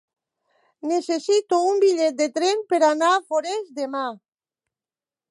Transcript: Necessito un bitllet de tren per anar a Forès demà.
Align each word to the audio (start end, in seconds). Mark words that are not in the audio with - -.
Necessito 0.91 1.59
un 1.73 1.81
bitllet 1.83 2.17
de 2.21 2.27
tren 2.37 2.63
per 2.73 2.79
anar 2.87 3.11
a 3.17 3.19
Forès 3.27 3.69
demà. 3.81 4.03